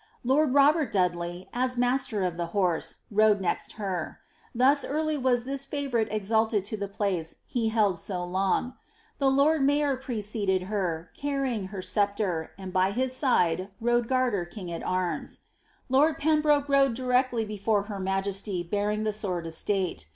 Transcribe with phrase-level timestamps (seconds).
[0.23, 4.17] Lord Robert Dudley, as master of the horse, rode next her;
[4.55, 8.73] thus early was this favourite exalted to the place he held so long.
[9.19, 14.71] The lord mayor preceded her, carrying her sceptre, and by his side rode Garter king
[14.71, 15.41] at arms.
[15.87, 20.07] Lord Pembroke rode directly Wfore her majesty, bearing the sword of state.